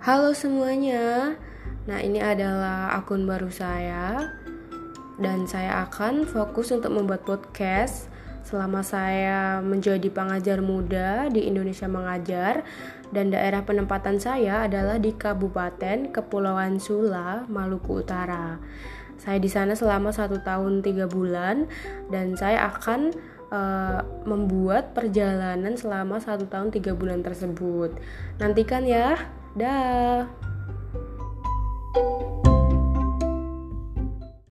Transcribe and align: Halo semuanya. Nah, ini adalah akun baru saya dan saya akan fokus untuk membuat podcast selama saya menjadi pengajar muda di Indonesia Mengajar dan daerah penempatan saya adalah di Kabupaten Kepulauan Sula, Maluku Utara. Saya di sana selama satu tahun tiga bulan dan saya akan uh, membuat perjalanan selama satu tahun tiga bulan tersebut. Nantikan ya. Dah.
Halo 0.00 0.32
semuanya. 0.32 1.36
Nah, 1.84 2.00
ini 2.00 2.24
adalah 2.24 2.96
akun 2.96 3.28
baru 3.28 3.52
saya 3.52 4.32
dan 5.20 5.44
saya 5.44 5.84
akan 5.84 6.24
fokus 6.24 6.72
untuk 6.72 6.88
membuat 6.96 7.28
podcast 7.28 8.08
selama 8.40 8.80
saya 8.80 9.60
menjadi 9.60 10.08
pengajar 10.08 10.64
muda 10.64 11.28
di 11.28 11.44
Indonesia 11.44 11.84
Mengajar 11.84 12.64
dan 13.12 13.28
daerah 13.28 13.60
penempatan 13.60 14.16
saya 14.16 14.64
adalah 14.64 14.96
di 14.96 15.12
Kabupaten 15.12 16.08
Kepulauan 16.08 16.80
Sula, 16.80 17.44
Maluku 17.52 18.00
Utara. 18.00 18.56
Saya 19.20 19.36
di 19.36 19.52
sana 19.52 19.76
selama 19.76 20.16
satu 20.16 20.40
tahun 20.40 20.80
tiga 20.80 21.12
bulan 21.12 21.68
dan 22.08 22.40
saya 22.40 22.72
akan 22.72 23.12
uh, 23.52 24.00
membuat 24.24 24.96
perjalanan 24.96 25.76
selama 25.76 26.24
satu 26.24 26.48
tahun 26.48 26.72
tiga 26.72 26.96
bulan 26.96 27.20
tersebut. 27.20 28.00
Nantikan 28.40 28.88
ya. 28.88 29.39
Dah. 29.58 30.30